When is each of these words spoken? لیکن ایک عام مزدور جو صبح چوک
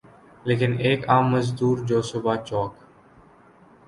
لیکن 0.45 0.71
ایک 0.79 1.09
عام 1.09 1.29
مزدور 1.31 1.77
جو 1.85 2.01
صبح 2.01 2.35
چوک 2.43 2.73